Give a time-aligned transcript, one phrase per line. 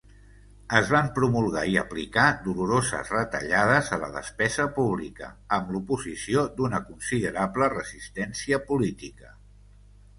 [0.77, 7.73] Es van promulgar i aplicar doloroses retallades a la despesa pública amb l'oposició d'una considerable
[7.79, 9.37] resistència política.